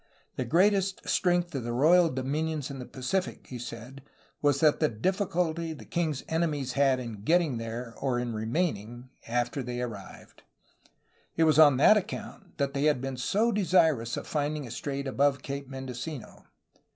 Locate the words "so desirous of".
13.17-14.25